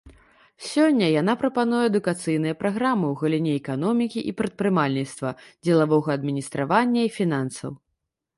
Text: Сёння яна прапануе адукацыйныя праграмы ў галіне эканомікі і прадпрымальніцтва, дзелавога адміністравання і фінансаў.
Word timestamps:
Сёння 0.69 1.09
яна 1.21 1.33
прапануе 1.41 1.81
адукацыйныя 1.89 2.55
праграмы 2.61 3.05
ў 3.09 3.15
галіне 3.21 3.51
эканомікі 3.61 4.19
і 4.33 4.35
прадпрымальніцтва, 4.41 5.29
дзелавога 5.69 6.09
адміністравання 6.21 7.01
і 7.11 7.15
фінансаў. 7.21 7.71